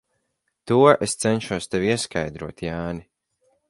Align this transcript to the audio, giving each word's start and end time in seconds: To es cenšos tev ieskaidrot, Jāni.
To 0.67 0.79
es 1.07 1.13
cenšos 1.25 1.69
tev 1.71 1.87
ieskaidrot, 1.93 2.67
Jāni. 2.71 3.09